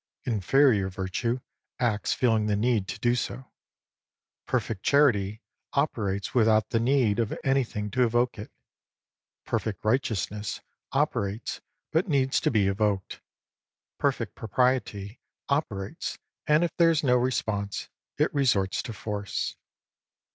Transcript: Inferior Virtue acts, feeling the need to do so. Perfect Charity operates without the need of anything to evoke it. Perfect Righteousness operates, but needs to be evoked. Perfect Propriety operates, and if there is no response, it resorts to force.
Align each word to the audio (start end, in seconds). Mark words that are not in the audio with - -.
Inferior 0.23 0.89
Virtue 0.89 1.41
acts, 1.77 2.11
feeling 2.11 2.47
the 2.47 2.55
need 2.55 2.87
to 2.87 2.97
do 2.97 3.13
so. 3.13 3.51
Perfect 4.47 4.81
Charity 4.81 5.43
operates 5.73 6.33
without 6.33 6.71
the 6.71 6.79
need 6.79 7.19
of 7.19 7.37
anything 7.43 7.91
to 7.91 8.01
evoke 8.03 8.39
it. 8.39 8.51
Perfect 9.45 9.85
Righteousness 9.85 10.59
operates, 10.91 11.61
but 11.91 12.07
needs 12.07 12.39
to 12.41 12.49
be 12.49 12.65
evoked. 12.65 13.21
Perfect 13.99 14.33
Propriety 14.33 15.19
operates, 15.49 16.17
and 16.47 16.63
if 16.63 16.75
there 16.77 16.89
is 16.89 17.03
no 17.03 17.15
response, 17.17 17.87
it 18.17 18.33
resorts 18.33 18.81
to 18.81 18.93
force. 18.93 19.55